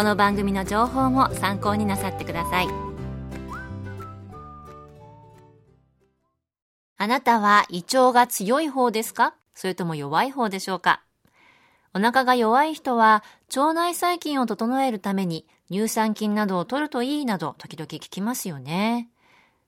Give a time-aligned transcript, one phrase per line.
[0.00, 2.68] この番組の情報も参考になさってください
[6.96, 9.34] あなたは胃腸が強い方ですか？
[9.54, 11.02] それとも弱い方でしょうか？
[11.92, 13.22] お腹が弱い人は
[13.54, 19.10] 腸内細菌を整えるために乳酸菌などを取るといいなど時々聞きますよね。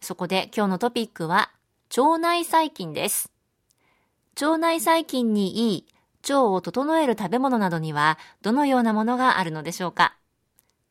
[0.00, 1.50] そこで今日のトピックは
[1.94, 3.30] 腸内細菌です。
[4.40, 5.86] 腸内細菌にいい
[6.28, 10.16] 腸を整える食べ物などにはどのようなものがあるのでしょうか？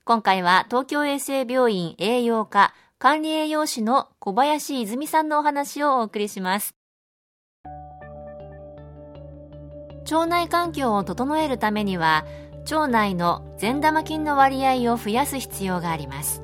[0.06, 6.76] 今回は東京衛生病院栄養科管理栄養士の小林泉さんのお話をお送りします。
[10.12, 12.26] 腸内環境を整えるためには
[12.70, 16.44] 腸内の善玉菌の割合を増やす必要があります。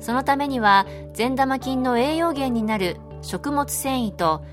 [0.00, 4.44] そのためには善玉菌の栄養源になる食物繊維と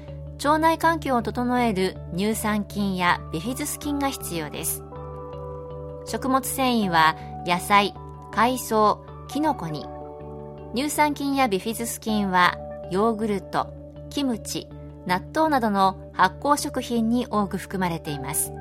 [0.44, 4.84] 腸内環境を整える乳酸菌やビフィズス菌が必要です。
[6.08, 7.94] 食物繊維は野菜
[8.32, 9.86] 海藻キノコに。
[10.76, 12.58] 乳酸菌やビフィズス菌は
[12.90, 13.72] ヨーグルト
[14.10, 14.68] キムチ
[15.06, 18.52] 納豆などの発酵食品に多く含まれています。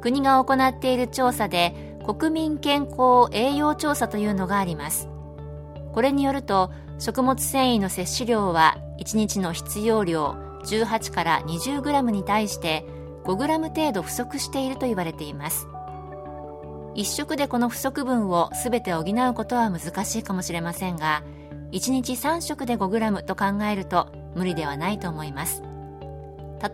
[0.00, 1.72] 国が行っている調査で
[2.04, 5.08] 国民健康栄養調査というのがあります。
[5.92, 12.84] これによると食物繊維の摂取量は1日の必要量18から20グラムに対して
[13.24, 15.66] 5グラム程度不足していると言われています。
[16.94, 21.22] 1食でこの不足分を全て補うことは難しいかもしれませんが
[21.70, 25.62] 1日3食で5グラムと考えると無理ではないと思います。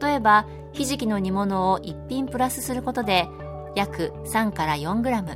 [0.00, 3.28] 例えばひじきの煮物を1品プラスすることで
[3.74, 5.34] 約3から4グラム。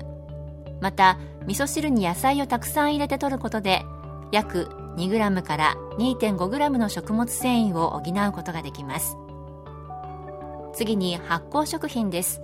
[0.81, 3.85] また味噌汁に野菜をたくさん入れて取ることで
[4.33, 9.17] 約 2g から 2.5g の食物繊維を補うことができます。
[10.75, 12.41] 次に発酵食品です。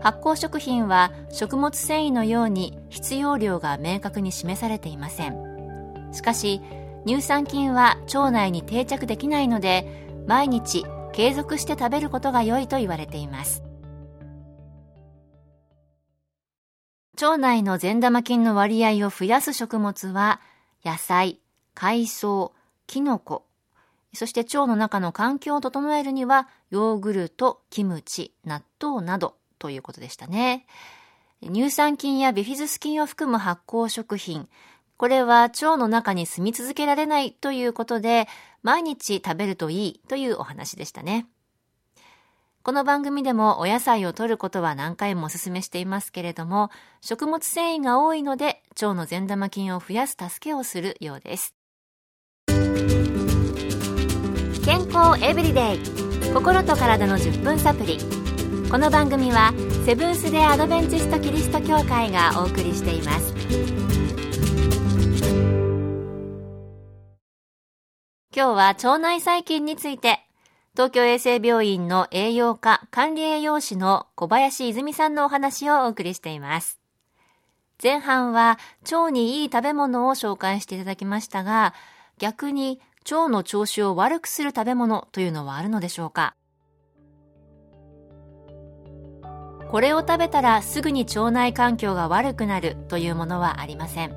[0.00, 6.10] 発酵食品は食物繊維のように必要量が明確に示されていません。
[6.12, 6.60] しかし
[7.06, 9.86] 乳酸菌は腸内に定着できないので
[10.26, 13.62] 毎日継続して食べることが良いと言われています。
[17.20, 20.40] 腸内の善玉菌の割合を増やす食物は
[20.84, 21.40] 野菜
[21.74, 22.52] 海藻、
[22.86, 23.46] キノコ、
[24.14, 30.66] そして腸の中の環境を整えるには、ヨーグルト、キムチ、納豆などということでしたね。
[31.42, 34.48] 乳酸菌やビフィズス菌を含む発酵食品。
[34.96, 38.28] これは腸の中に住み続けられないということで、
[38.62, 41.26] 毎日食べるといいというお話でしたね。
[42.64, 51.56] この番組でもお野菜を摂ることは何回もお勧めしていますけれども、食物繊維が多いので腸の善玉菌を増やす助けをするようです。
[54.64, 57.98] 健康エブリデイ心と体の10分サプリ
[58.70, 59.52] この番組は
[59.84, 63.34] セブンス・デ・アドベンチスト・キリスト教会がお送りしています
[68.34, 70.21] 今日は腸内細菌について
[70.74, 76.80] 東京衛生病院の栄養科管理栄養士の小林泉さんのお話をお送りしています。
[77.82, 78.58] 前半は
[78.90, 81.74] 腸にいい食べ物を紹介していただきましたが
[82.16, 82.80] 逆に
[83.10, 86.36] 腸の調子を悪くする食べ物というのはあるのでしょうか？
[89.70, 94.14] これを食べたらすぐに腸内環境が悪くなるというものはありません。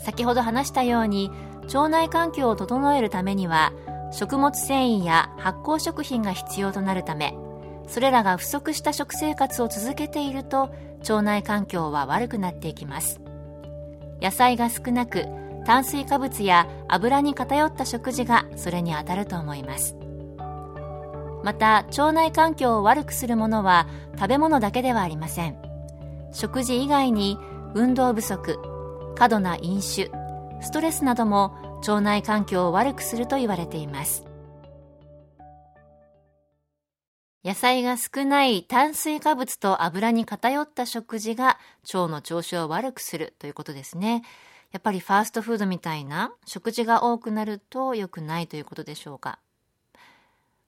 [0.00, 1.30] 先ほど話したように
[1.66, 3.72] 腸内環境を整えるためには
[4.12, 7.34] 食物繊維や発酵食品が必要となるため
[7.88, 10.70] それらが不足した食生活を続けていると
[11.00, 13.20] 腸内環境は悪くなっていきます。
[14.20, 15.26] 野菜が少なく
[15.66, 19.96] 炭水化物や油に偏った食事がそれに当たると思います。
[21.42, 25.56] また腸内環境を悪くするものは食べ物だけではありません。
[26.32, 27.36] 食事以外に
[27.74, 28.58] 運動不足
[29.16, 30.10] 過度な飲酒
[30.60, 31.52] ストレスなども
[31.82, 34.24] 腸内環境を悪くすると言われています
[37.44, 41.58] 野菜が少ない炭水化物と油に偏った食事が
[41.92, 44.22] 腸の調子を悪くするということですね。
[44.70, 49.40] やっぱりファーストフードみたいな食事が多くなると良くないということでしょうか。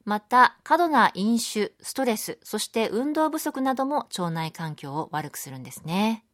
[0.04, 6.24] また、過度な飲酒、ストレス、そして運動不足なども腸内環境を悪くするんですね。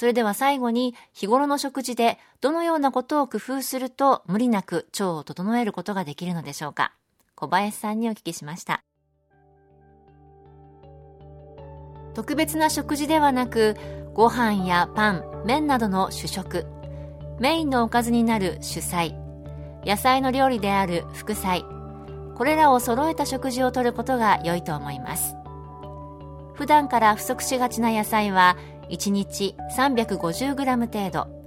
[0.00, 6.94] それでは最後に日頃の食事でどのようなことを工夫すると無理なく腸を整えることができるのでしょうか？
[7.34, 8.82] 小林さんにお聞きしました。
[12.14, 13.76] 特別な食事ではなく
[14.14, 16.64] ご飯やパン麺などの主食
[17.38, 19.14] メインのおかずになる主菜
[19.84, 21.62] 野菜の料理である副菜
[22.38, 25.34] これらを揃えた食事をとることが良いと思います
[26.54, 28.56] 普段から不足しがちな野菜は
[28.90, 31.40] 1日 350g 程度。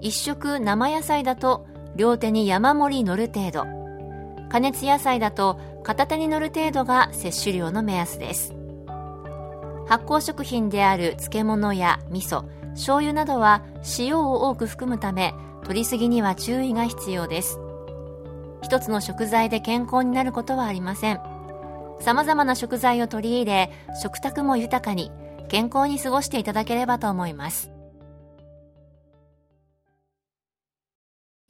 [0.00, 3.66] 1食生野菜だと両手に山盛り乗る程度。
[4.48, 8.54] 加熱野菜だと片手に乗る程度が摂取量の目安です。
[9.86, 13.62] 発酵食品である漬物や味噌醤油などは
[13.98, 17.58] 塩を多く含むため取りすぎには注意が必要です。
[18.62, 21.20] 一つの食材で健康になることはありません。
[22.00, 23.70] 様々な食材を取り入れ
[24.02, 25.10] 食卓も豊かに
[25.48, 27.70] 健康に過ごしていただければと思います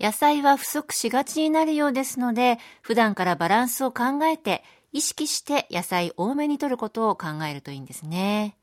[0.00, 4.62] 野菜は不足しがちになるようですので普段からバランスを考えて
[4.94, 8.56] 意識して野菜多めに摂ることを考えるといいんですね。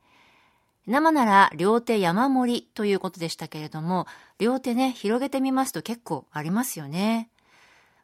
[0.87, 4.07] 生なら両手山盛りということでしたけれども、
[4.39, 7.29] 両手ね、広げてみますと結構ありますよね。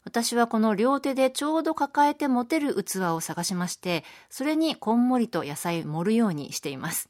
[0.03, 7.09] 私はこの両手でちょうど抱えて持てる器を探しまして、それにこんもりと野菜盛るようにしています。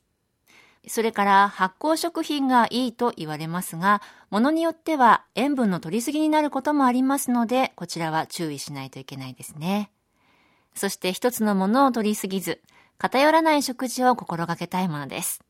[0.87, 9.91] それから発酵食品がいいと言われますが、ものによっては塩分の取りすぎになることもありますので、こちらは注意しないといけないですね。
[10.75, 12.61] そして一つのものを取りすぎず、
[12.97, 15.41] 偏らない食事を心がけたいものです。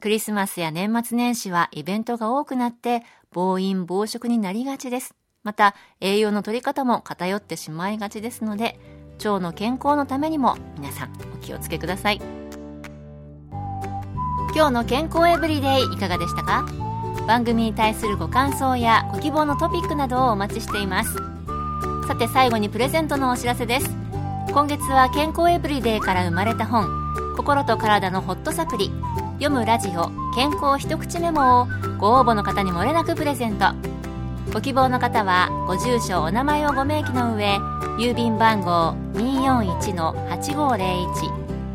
[0.00, 3.02] クリスマスや年末年始はイベントが多くなって
[3.32, 5.14] 暴飲暴食になりがちです。
[5.44, 8.78] また栄養の取り方も偏ってしまいがちですので
[9.18, 12.20] 腸の健康のためにも皆さんお気をつけください
[14.54, 16.64] 今日の健康エブリデイいかがでしたか？
[17.26, 21.12] 番組に対するご感想やご希望のトピックなどをお待ちしています。
[22.06, 23.90] さて最後にプレゼントのお知らせです。
[24.52, 26.86] 今月は健康エブリデイから生まれた本
[27.36, 28.92] 心と体のホットサプリ
[29.40, 31.66] 読むラジオ健康一口メモを
[31.98, 33.72] ご応募の方にもれなくプレゼント。
[34.52, 37.58] ご希望の方はご住所お名前をご明記の上
[37.98, 41.43] 郵便番号241-8501